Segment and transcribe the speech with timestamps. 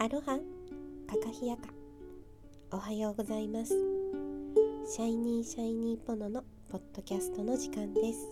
[0.00, 0.38] アロハ。
[1.08, 1.62] カカヒヤカ。
[2.70, 3.74] おはようございます。
[4.86, 8.28] シャイニーシャイニーポノのポッドキャストの時間です。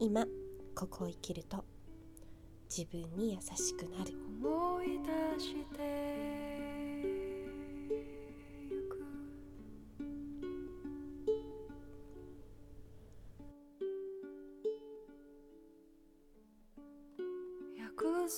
[0.00, 0.26] 今
[0.74, 1.64] ここを生きると
[2.76, 4.12] 自分に優しくなる。
[4.42, 4.98] 思い
[5.36, 6.41] 出して。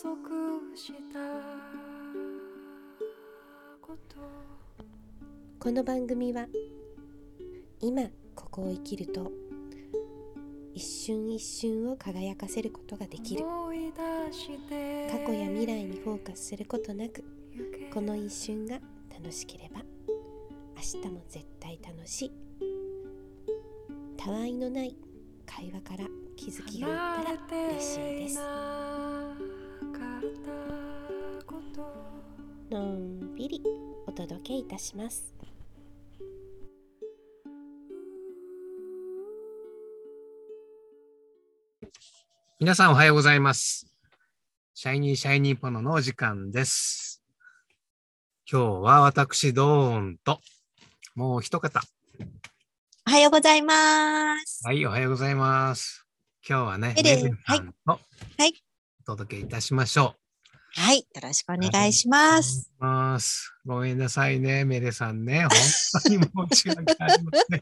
[0.05, 1.18] 束した
[3.81, 4.17] こと
[5.58, 6.46] この番組は
[7.81, 8.03] 今
[8.35, 9.32] ここを生きると
[10.75, 13.45] 一瞬一瞬を輝かせることができる。
[13.45, 13.50] 過
[15.26, 17.25] 去や未来にフォーカスすることなく
[17.90, 19.81] この一瞬が楽しければ
[20.76, 22.32] 明日も絶対楽しい。
[24.18, 24.95] たわいのない
[25.46, 26.89] 会話から気づきが
[27.21, 28.74] あったら嬉しいです。
[32.75, 33.62] のんびり
[34.05, 35.33] お届けいたします
[42.59, 43.87] 皆さんおはようございます。
[44.75, 47.23] シャイニーシャイニーポノのお時間です。
[48.51, 50.41] 今日は私、ドーンと、
[51.15, 51.81] もう一方。
[53.07, 54.63] おはようございます。
[54.65, 56.07] はい、おはようございます。
[56.48, 57.98] 今日はね、エレンメルさんとは
[58.47, 58.53] い
[59.03, 60.17] お届けいたしましょ
[60.77, 61.70] はい、よろしくおう。
[61.70, 62.70] 願いします。
[62.78, 63.53] ます。
[63.64, 65.47] ごめんなさいね、メレさんね。
[65.47, 65.50] 本
[66.03, 66.19] 当に
[66.50, 67.61] 申し訳ありません。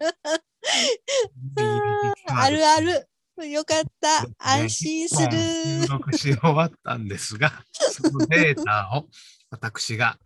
[2.27, 3.09] あるある。
[3.49, 4.27] よかった。
[4.27, 5.89] ね安心す収る。
[5.89, 9.09] 録し終わったんですが、そのデータを
[9.51, 10.19] 私が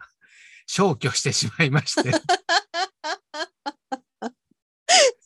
[0.66, 2.12] 消去してしまいまして。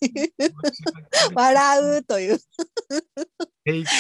[1.35, 2.39] 笑うという。
[3.65, 3.91] テイク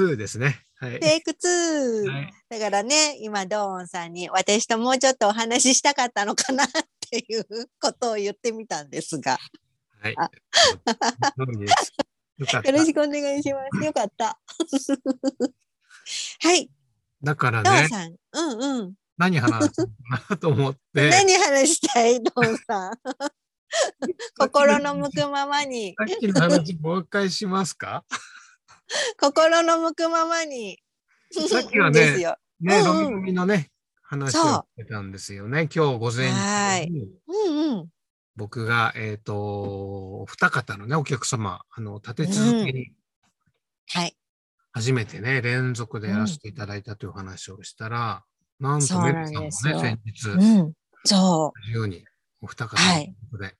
[0.00, 0.64] 2ですね。
[0.76, 1.00] はい。
[1.00, 2.10] テイク2。
[2.10, 6.68] はいだからね、今、ドーンさんに私ともうちょっとお話ししたかったのかなっ
[7.10, 7.46] ていう
[7.78, 9.38] ことを言ってみたんですが、
[10.00, 10.14] はい
[12.38, 13.84] よろしくお願いします。
[13.84, 14.38] よかった。
[16.40, 16.70] はい、
[17.22, 18.14] だからね、ドーンさん。
[18.32, 18.94] うんうん。
[19.18, 19.92] 何話すのか
[20.30, 22.22] なと思って、何話したい？
[22.22, 22.92] ドーンさん。
[24.38, 25.94] 心の向くままに。
[25.98, 28.04] さっきの話もう一回しますか？
[29.20, 30.78] 心の向くままに。
[31.48, 32.16] さっきはね。
[32.60, 33.70] ね、うんロミロミのね、
[34.02, 35.68] 話をしてたんですよね。
[35.72, 37.88] 今日午前はい中にうんうん。
[38.34, 42.92] 僕が、えっ、と、二方のね、お客様、あの、立て続けに
[43.90, 44.16] はい。
[44.72, 48.24] 初めてね、連続でやらせていただいたという話をしたら、
[48.60, 50.72] なんとメルさんもね、先日、うん。
[51.04, 52.04] そ同じように、
[52.40, 53.56] お二方はいのことで、う。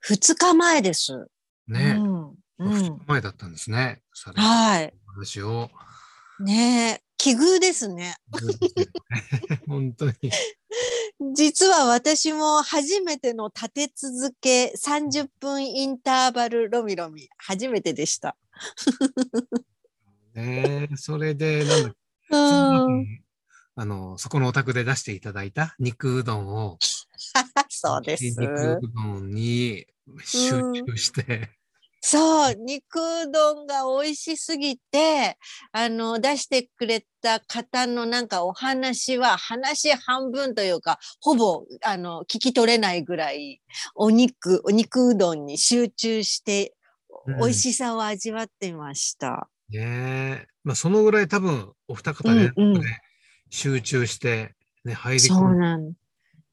[0.00, 1.26] 二日前です。
[1.68, 2.28] ね、うん。
[2.30, 3.02] う二日ん。
[3.06, 4.02] 前だったんですね。
[4.12, 4.94] されたはい。
[5.06, 5.70] 話を。
[6.40, 7.04] ねえ。
[7.16, 8.16] 奇遇ですね。
[9.66, 10.12] 本当に。
[11.34, 18.36] 実は私も初めての立て続け30分インターバルロミロミ、初めてでした。
[20.34, 21.94] ねそれで、なんだ。
[23.76, 26.78] あの、そこのお宅で出していただいた肉うどんを、
[27.68, 28.24] そうです。
[28.24, 29.86] 肉うどんに
[30.24, 31.50] 集中して、
[32.06, 35.38] そう、肉うどんが美味しすぎて、
[35.72, 43.62] あの、出してくれた方のなんかお話は、話半分というか、ほぼ、あの、聞き取れないぐらい、
[43.94, 46.74] お肉、お肉うどんに集中して、
[47.26, 47.38] うん。
[47.38, 49.48] 美味しさを味わってました。
[49.70, 50.46] ねえ。
[50.62, 52.82] まあ、そのぐらい多分、お二方連うんうん。
[53.48, 55.94] 集中して、ね、入り込んで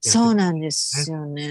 [0.01, 1.45] そうなんですよね。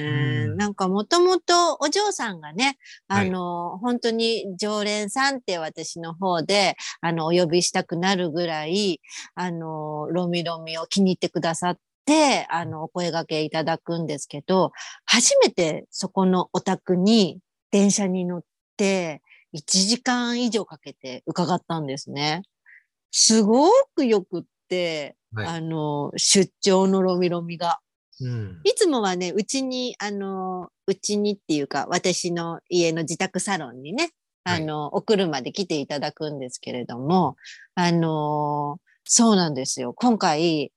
[0.49, 2.77] うんなんかもともとお嬢さんがね、
[3.09, 9.01] はいあの、本当に常連さんって私の方で、あの、お呼びしたくなるぐらい、
[9.35, 14.73] あの、ロミロミを気に入ってくださって、あの、お声掛けいただくんですけど、
[15.05, 17.39] 初めてそこのお宅に
[17.71, 18.43] 電車に乗っ
[18.77, 19.23] て、
[19.55, 22.43] 1時間以上かけて伺ったんですね。
[23.11, 27.79] すごくよくって、はいあの、出張のロミロミが。
[28.21, 28.61] うん。
[28.65, 34.11] いつもはね、うちに、あの、うちにっていうか、私の家の自宅サロンにね、
[34.45, 37.37] はいあの、お車で来ていただくんですけれども、
[37.75, 39.93] あの、そうなんですよ。
[39.95, 40.73] 今回、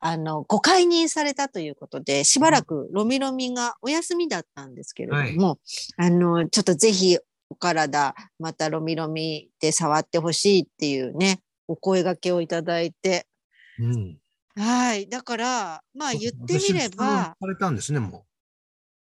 [0.00, 5.58] あの、ご解任されたということで、しばらくロミロミがお休みだったんですけれども、
[5.96, 7.18] あの、ちょっとぜひ
[7.50, 13.26] お体、またロミロミで触ってほしいっていうね、お声掛けをいただいて、
[13.78, 14.18] うん。
[14.58, 15.08] はい。
[15.08, 18.26] だから、まあ言ってみれ私ば、されたんですね、も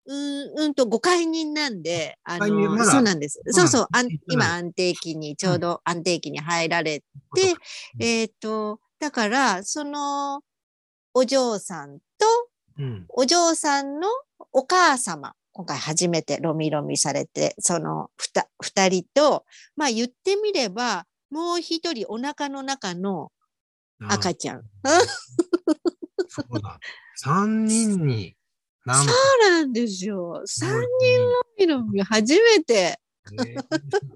[0.05, 3.41] うん、うんと、ご解任なんで、あの、そうなんです。
[3.47, 7.35] そうそうそう、あん今安定期に、ちょうど安定期に入られう。
[7.35, 7.55] でうん
[7.99, 10.41] えっ、と、だから、その、
[11.13, 12.25] お嬢さんと
[12.79, 13.05] うん。
[13.09, 14.07] お嬢さんの
[14.51, 19.45] お母様、今回初めてロミロミされて、そのふた二人と、
[19.75, 23.31] まあ言ってみれば、もう一人お腹の中の
[24.09, 24.63] 赤ちゃん。
[26.27, 26.79] そうだ。
[27.15, 28.35] 三人に、
[28.85, 29.05] そう
[29.49, 30.41] なんですよ。
[30.45, 32.73] 三人ロミロミ初めて。
[32.73, 33.63] えー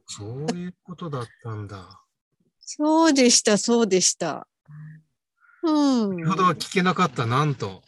[0.08, 2.02] そういうことだったんだ。
[2.60, 4.48] そうでした、そうでした。
[5.64, 6.26] うん先。
[6.26, 7.82] ほどは聞けなかった、なんと。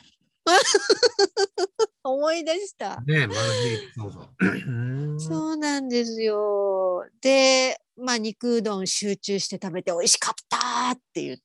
[2.04, 3.02] 思い出した。
[3.02, 4.30] ねえ、マルゲリータどうぞ。
[4.40, 4.46] う
[5.16, 7.06] んそうなんですよ。
[7.22, 11.44] で、まあ、肉うどん集中して食べて美味しかったって言って、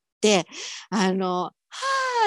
[0.91, 1.53] あの、は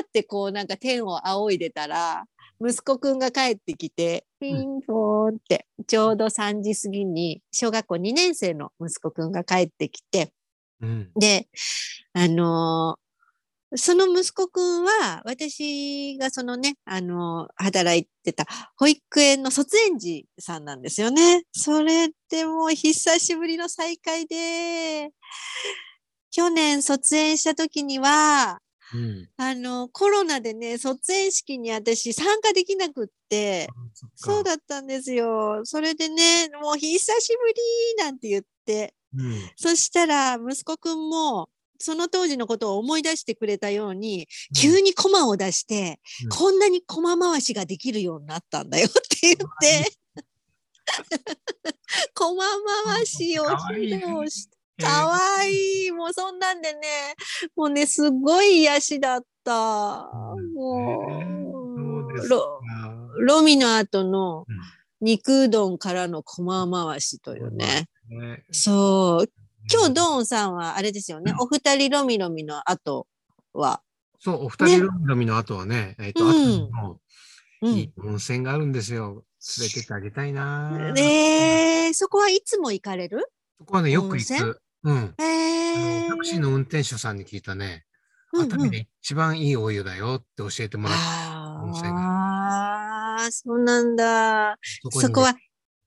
[0.02, 2.26] ーってこうなんか天を仰いでたら、
[2.60, 10.32] 息子くんが帰ってきて、ピンポーンって、ちょうど3時過ぎに、小学校2年生の息子くんが帰ってきて、
[10.82, 11.12] うん。
[11.16, 11.48] で、
[12.14, 13.08] あのー
[13.76, 18.46] その息子くんは、私がそのね、あのー働いてた
[18.78, 21.44] 保育園の卒園児さんなんですよね。
[21.52, 25.12] それってもう久しぶりの再会で、
[26.38, 28.60] 去年卒園した時には、
[28.94, 29.28] うん。
[29.38, 33.68] あの、コロナでね、卒園式に私参加できなくって、
[34.14, 34.52] そうだ。
[34.52, 35.62] だったんですよ。
[35.64, 39.34] それでね、もう久しぶりなんて言って、うん。
[39.56, 41.50] そしたら息子くんも
[41.80, 49.92] その当時のことを思い出してくれたように、急にコマを出して、うんこんなにコマ回しができるようになったんだよって言って、
[52.14, 52.46] コマ
[52.86, 55.92] 回しを披露して、かわいい。
[55.92, 56.80] もうそんなんでね、
[57.56, 60.10] もうね、すごい癒しだった。
[60.56, 62.62] もう、ロ
[63.20, 64.46] ロミの後の
[65.02, 67.88] 肉うどんからのコマ回しというね。
[68.10, 69.30] ねそう。
[69.72, 71.34] 今日、ドーンさんはあれですよね。
[71.40, 73.08] お二人ロミロミの後
[73.54, 73.82] は。
[74.20, 77.00] そう、お二人ロミロミの後はね、えっと、うん熱海の
[77.62, 79.24] うんいい温泉があるんですよ。
[79.60, 80.92] 連れてってあげたいな。
[80.94, 83.26] ねえ、そこはいつも行かれる？
[83.60, 84.62] そこはね、よく行く。
[84.84, 85.16] うん。
[85.18, 87.86] えあえのタクシーの運転手さんに聞いたね、
[88.34, 91.04] 熱海で一番いいお湯だよって教えてもらって、
[91.64, 94.58] 温泉ああ、そうなんだ。
[94.82, 95.22] そこにね。
[95.22, 95.36] は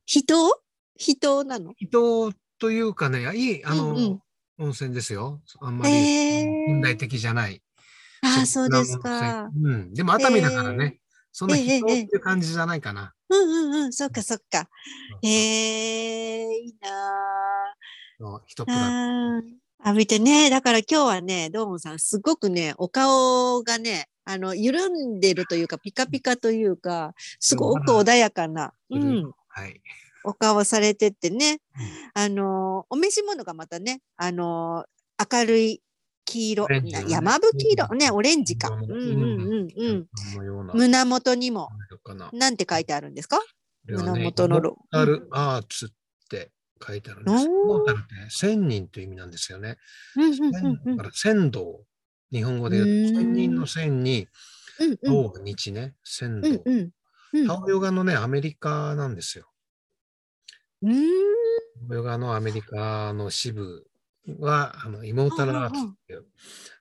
[0.06, 0.60] 人
[0.96, 1.72] 人なの？
[1.76, 4.22] 人というかね、いい、あの、うんうん。
[4.58, 5.40] 温泉ですよ。
[5.60, 7.62] あんまりええ近代的じゃない。
[8.22, 9.48] ああ、そうですか。
[9.54, 9.94] うん。
[9.94, 11.00] でも熱海だからね、
[11.32, 13.14] そんなええ人っていう感じじゃないかな。
[13.30, 14.68] うんうんうん、そっかそっか。
[15.22, 16.88] ええいいな
[18.20, 29.18] そう一あプラ浴びてね、だから今日はね、どーもさん、すごくね、お顔がね、あの、緩んでるというか、ピカピカというか、すごく穏やかな、ううん。
[29.22, 29.80] ん、はい。
[30.22, 31.60] お顔されてってね、
[32.12, 34.84] あの、お召し物がまたね、あの、
[35.32, 35.82] 明るい
[36.26, 37.04] 黄色、ね。
[37.08, 38.68] 山吹色、ね、オレンジか。
[38.68, 39.40] ううんんうん。
[39.40, 39.68] うん。
[39.76, 40.06] うん。
[40.74, 41.70] 胸元にも、
[42.04, 42.28] かな。
[42.34, 43.40] なんて書いてあるんですか？
[43.88, 45.88] 胸元のロイモータルアーツっ
[46.28, 46.50] て
[46.84, 47.46] 書いてあるんです。
[47.48, 49.76] おータルって千人という意味なんですよね。
[50.86, 51.84] だから仙道。
[52.32, 54.28] 日本語で言うと、千人の千に、
[55.02, 56.90] 道日ね、仙うん
[57.46, 57.54] 道。
[57.54, 59.50] タオヨガのね、アメリカなんですよ。
[60.82, 60.94] うん
[61.88, 63.86] タオヨガのアメリカの支部
[64.38, 66.26] は、あの、イモータルアーツっていう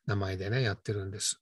[0.05, 1.41] 名前でね、やってるんです。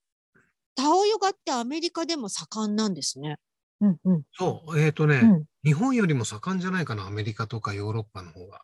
[0.76, 3.38] タオヨガってアメリカでも盛んなんですね。
[3.82, 8.62] うんうんそう、えっ、とね、うん日本よりも盛んじゃないかな、アメリカとかヨーロッパの方が。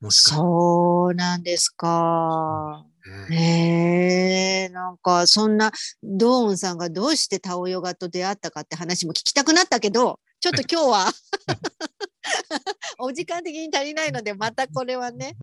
[0.00, 2.86] もしかそうなんですか。
[3.28, 3.36] ね。
[3.36, 5.70] へえ、なんかそんな
[6.02, 11.12] ドーンさんがどうしてタオヨガと出会ったかって話も聞きたくなったけど、ちょっと今日は
[12.98, 15.36] お時間的に足りないので、またこれはね、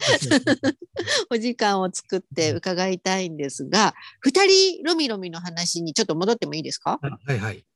[1.30, 7.00] お時間を作って伺いたいんですが、二人ロミロミの話にちょっと戻ってもいいですか？
[7.28, 7.67] はいはい。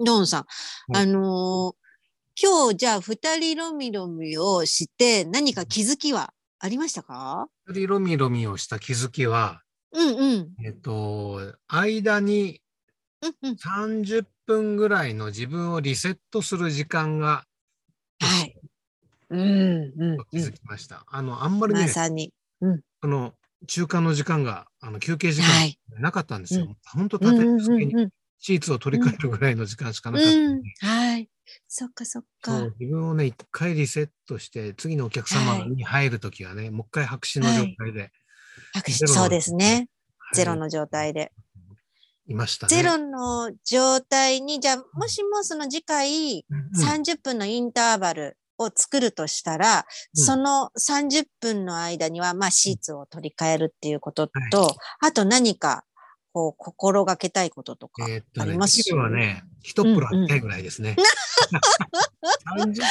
[0.00, 0.44] ドーンさん。
[0.92, 1.84] はいあのー
[2.36, 7.46] 今日じゃあ二人ロミロミをして何か気づきはありましたか？
[7.68, 10.64] 一人ロミロミをした気づきは、うんうん。
[10.64, 12.60] えっと、間に
[13.22, 13.54] うんうん。
[13.56, 17.44] 30分ぐらいの自分をリセットする時間が
[18.20, 18.56] はい。
[19.30, 19.40] うん
[19.96, 21.04] うん気づきました。
[21.06, 22.32] あの、あんまりまね、さに。
[23.00, 23.34] その
[23.68, 25.78] 中間の時間が、あの休憩時間はい。
[26.00, 26.64] なかったんですよ。
[26.64, 28.10] うん本当うんうん立て続けにうん
[28.46, 30.68] シーツを取り替えるぐらいの時間しかなかったうんんで。
[30.80, 31.30] はい。
[31.66, 32.60] そっかそっか。
[32.78, 38.10] 自分をね、一回リセットして、次のお客様に入るときはね、もう一回白紙の状態で、
[38.74, 39.74] 拍手ゼロのそうですね。
[39.74, 39.88] はい
[40.34, 41.32] ゼロの状態で。
[42.26, 42.74] いましたね。
[42.74, 49.86] ゼロの状態に、じゃあ、もしもその次回うんうん30分のインターバルを作るとしたら、
[50.16, 55.84] うんその30分の間には、まあ、シーツを取り替えるっていうことと、はあと何か、
[56.34, 58.78] こう、心がけたいこととかあります？
[58.78, 60.96] できればね、一プロあったいぐらいですね。
[62.58, 62.86] 30分じゃ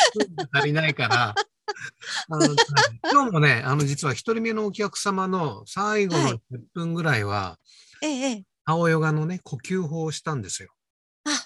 [0.54, 1.36] 足りないから、
[2.30, 2.56] あの
[3.12, 7.60] 今日もね、あの、実は一人目のお客様の最後のはい10分ぐらいは、
[8.02, 10.70] ええええ、青ヨガのね、呼吸法をしたんですよ。
[11.26, 11.46] あ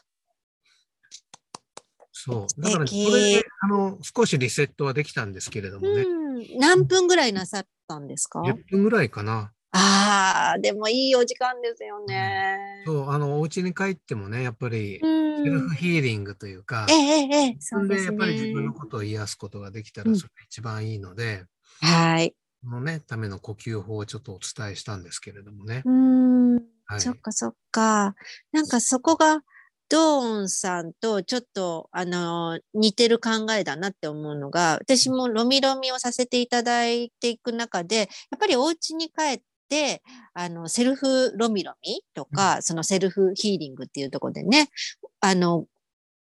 [2.11, 2.61] そう。
[2.61, 6.59] だから、ね、これで、あの、少しリセットはできたんですけれどもね、うん。
[6.59, 9.51] 何分ぐらいなさったんですか？10分ぐらいかな。
[9.77, 12.57] ああ、でもいいお時間ですよね。
[12.85, 18.73] そう、あの、お家に帰ってもね、やっぱり、うんセルフヒーリングというかえ、えええええ、そうですでやっぱり自分ねの。
[18.73, 21.45] ことを癒すことができたうんらそれが一番いいので、
[21.79, 22.33] はい。
[22.63, 25.83] そのね、ための呼吸法をちょっとお伝えしたんですけれどもね。
[25.85, 26.55] うん。
[26.87, 27.01] はい。
[27.01, 28.15] そっかそっか。
[28.51, 29.41] なんかそこが、
[29.89, 38.03] ドーンさんとちょっと、あの、似てる考えだなって思うのが、私もロミロミをさせていただいていく中で、や
[38.35, 39.43] っぱりお家に帰って、
[40.33, 44.69] あの、セルフロミロミとか、そのセルフヒーリングっていうところでね、
[45.19, 45.65] あの、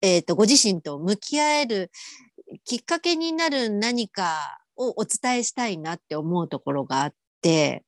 [0.01, 1.91] えっ、と、ご自身と向き合える
[2.65, 7.84] きっかけになる何かをお伝えしたいなって思うところがあって、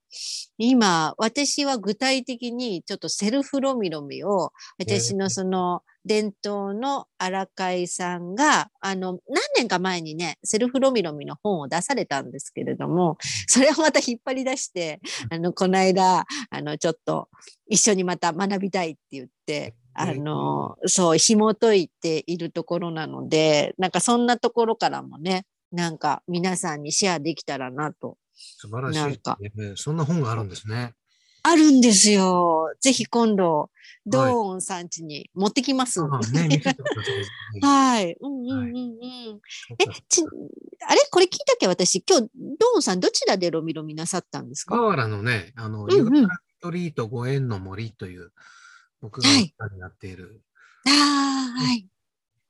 [0.58, 15.00] 今、私は具体的にちょっとセルフロミロミを、私のその伝統の荒海さんが、あの、何年か前にね、セルフロミロミの本を出されたんですけれども、それをまた引っ張り出して、
[15.30, 17.30] あの、この間、あの、ちょっと
[17.68, 29.20] 一緒にまた学びたいって言って、あの、そう、紐解いているところなので、なんかそんなところからもね、なんか皆さんにシェアできたらなと素晴らしい。
[29.76, 30.94] そんな本があるんですね。
[31.44, 32.74] あるんですよ。
[32.80, 33.72] ぜひ今度、
[34.06, 36.02] ドーンさん家に持ってきます。
[36.02, 37.12] あね、見せてくださ
[37.56, 37.62] い。
[37.62, 38.18] はい。
[38.20, 39.42] うんうんうんうん。
[39.80, 40.22] え、ち、
[40.86, 41.02] あれ？
[41.10, 44.76] これ聞いたっけ私、今日、ドーンさんどちらでロミロミなさったんですか？
[44.76, 48.32] 河原のね、あの、んうんユーラストリートご縁の森という、
[49.02, 50.42] 僕がお世話になっている、
[50.86, 50.90] あ
[51.60, 51.88] あ、はい。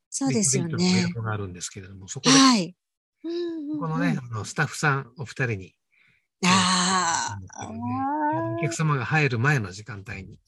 [0.10, 2.76] そうですよねがあるんですけれども、そこで、はい。
[3.24, 5.76] うんうんうんこのね、あのスタッフさんお二人に、
[6.46, 7.70] ああ、
[8.58, 10.40] お客様が入る前の時間帯に、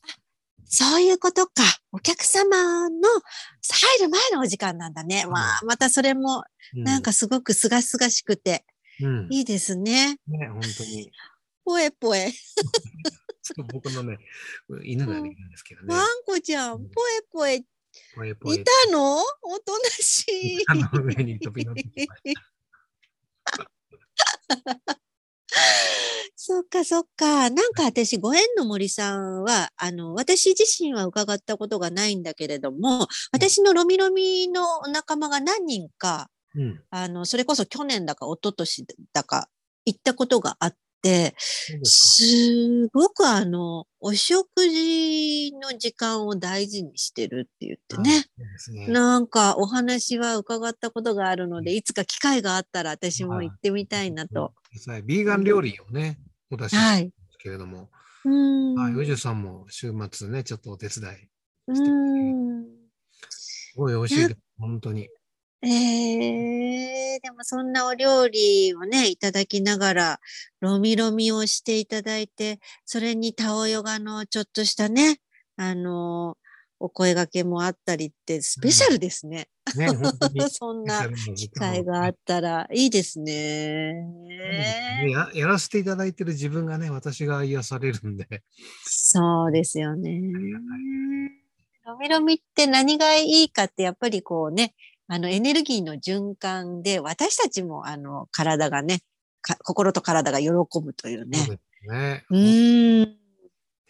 [0.71, 1.51] そういうことか。
[1.91, 5.25] お客様の入る前のお時間なんだね。
[5.25, 6.43] まあ、またそれも、
[6.75, 8.63] うなんかすごくすがすがしくて、
[9.01, 10.19] うん、いいですね。
[10.27, 11.11] ね、本当に、
[11.65, 12.31] ぽえぽえ。
[13.41, 14.19] そう僕のね、
[14.83, 15.95] 犬がいるんですけどね。
[15.95, 16.83] ワ、ンコちゃん、ぽ
[17.19, 17.65] えぽえ、い
[18.15, 19.17] ぽえぽえたの？
[19.41, 20.63] おとなしい。
[20.67, 20.87] あの？
[21.01, 22.21] 上に飛び乗ってきまし
[26.35, 27.49] そっかそっか。
[27.49, 39.49] なんか私、ご縁の森さんは、あの、私自身は伺ったことがないんだけれども、私のロミロミの仲間が何人か、うん、あの、それこそ去年だか一昨年だか
[39.85, 48.01] 行ったことがあって、すすごくあの、お食事の時間を大事にしてるって言ってか。
[48.01, 48.25] ね。
[48.71, 48.87] ね。
[48.87, 54.53] なんかお話は伺ったことがあるので、いつか機会があったら私も行ってみたいなと。
[54.71, 56.19] 実際、ビーガン料理をね、
[56.51, 57.03] お出ししてるはい。
[57.05, 57.89] んですけれども。
[58.75, 61.15] はい、宇治さんも週末ね、ちょっとお手伝い、
[61.67, 62.65] うーん。
[63.29, 65.09] すごい美味しいです、本当に。
[65.61, 70.19] えー、でもそんなお料理をね、いただきながら、
[70.59, 75.19] ロミロミをしていただいて、それにタオヨガのちょっとしたね、
[75.57, 76.37] あの
[76.79, 79.49] お声掛けもあったりって、スペシャルですね。
[79.77, 79.87] ね。
[80.49, 84.05] そんな機機会があったらいいですね。
[85.09, 88.43] ややらせていただいてる自分がね、私が癒されるんで、
[88.83, 90.21] そうですよね。
[91.85, 94.75] ロミロミって何がいいかって、やっぱりこうね、
[95.07, 99.01] あのエネルギーの循環で、私たちもあの体がね、
[99.41, 102.25] か心と体が喜ぶというそうね。
[102.29, 103.18] うーん、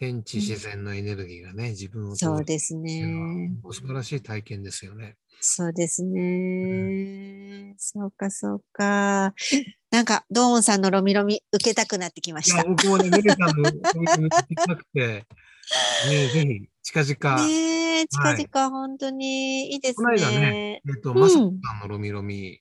[0.00, 3.52] 天地自然のエネルギーがね、自分を通そうですね。
[3.70, 5.16] 素晴らしい体験ですよね。
[5.42, 7.74] そうですね。
[7.76, 9.34] そうか、そうか。
[9.90, 12.64] なんか、ドーンさんのロミロミ受けたくなってきました。
[12.64, 15.26] 僕もね、メリさんのお店に行きたくて、
[16.08, 20.82] ね、ぜひ、近々、ねえ、近はい々本当にいいですこの間ねね。
[20.88, 22.58] えっと、うんまさこさんのロミロミ、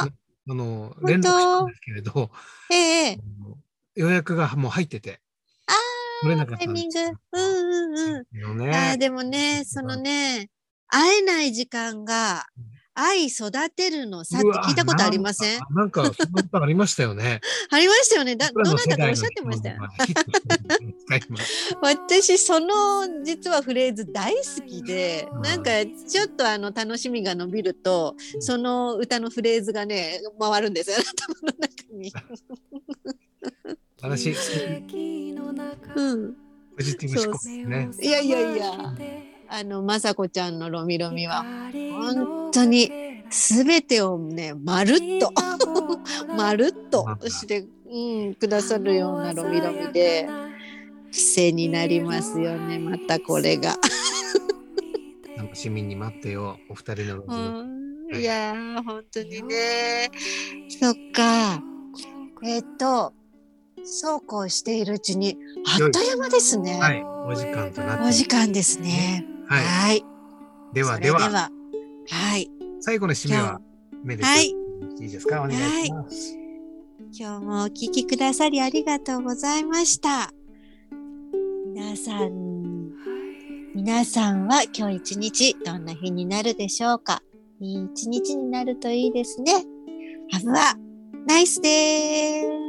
[0.00, 0.12] あね
[0.48, 1.06] あの、当？
[1.08, 2.30] 連絡したんですけれど、
[2.70, 3.18] ええ、
[3.96, 5.25] 予約がもう入ってて、あ
[6.22, 6.98] 取れなかあ、タイミング。
[7.32, 8.58] うんうんうん。
[8.58, 8.98] ねー。
[8.98, 10.48] でもね、そのね、
[10.88, 12.46] 会えない時間が
[12.98, 15.60] 愛育てるのさって聞いたことありません？
[15.74, 17.40] なんか、なんかそんなことありましたよね。
[17.70, 18.36] ありましたよね。
[18.36, 19.76] だ、どなたかおっしゃってましたよ。
[21.82, 25.70] 私、その実はフレーズ大好きで、うんなんか
[26.08, 32.10] ちょっとあの楽しみが伸びると、その歌のフレーズがね、回るんですよ、頭の中に。
[34.02, 34.30] 私、
[35.94, 36.34] うん。
[36.76, 37.90] ポジティブ思考ですね。
[38.02, 38.72] いやいやいや
[39.48, 42.90] あの、まさこちゃんのロミロミは、本当に
[43.30, 45.32] すべてをね、まるっと、
[46.36, 50.28] まるっとして、うん、くださるようなロミロミで、
[51.12, 53.76] 癖になりますよね、またこれが。
[55.38, 57.64] 楽しみに待ってよ、お二人のロうミロ
[58.12, 58.18] ミ。
[58.18, 60.10] ん、いやー、本当にね。
[60.68, 61.62] そっか。
[62.42, 63.14] えっ、と、
[63.88, 66.78] そうこうしているうちに、あっという間ですね。
[66.80, 69.24] はい、お時間となってお時間ですね。
[69.48, 69.64] はい。
[69.64, 70.04] はい。
[70.72, 71.50] ではででは、は。
[72.10, 72.50] はい。
[72.80, 73.60] 最後の締めは、
[74.02, 74.54] 目ではいい
[75.06, 75.42] いですか？
[75.42, 75.52] お願
[75.82, 76.36] いします。
[77.18, 80.32] 今日もお聞きくださりありがとうございました。
[81.72, 82.90] 皆さん、
[83.74, 87.22] 皆さんは今日一日どんな日になるでしょうか？
[87.60, 89.52] いい一日になるといいですね。
[90.32, 90.74] Have a
[91.28, 92.65] nice day!